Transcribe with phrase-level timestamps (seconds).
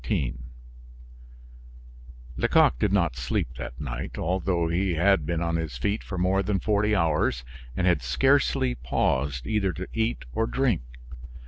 [0.03, 0.33] VIII
[2.35, 6.41] Lecoq did not sleep that night, although he had been on his feet for more
[6.41, 7.43] than forty hours,
[7.77, 10.81] and had scarcely paused either to eat or drink.